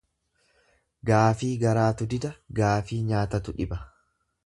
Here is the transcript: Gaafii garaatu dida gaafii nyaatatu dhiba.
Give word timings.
Gaafii 1.09 1.51
garaatu 1.65 2.09
dida 2.17 2.35
gaafii 2.63 3.01
nyaatatu 3.13 3.59
dhiba. 3.61 3.83